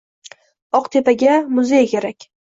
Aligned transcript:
“Oqtepa”ga 0.79 1.35
muzey 1.57 1.85
kerak! 1.93 2.27